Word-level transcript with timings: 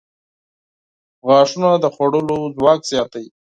•غاښونه 1.27 1.69
د 1.83 1.85
خوړلو 1.95 2.37
ځواک 2.57 2.79
زیاتوي. 2.91 3.29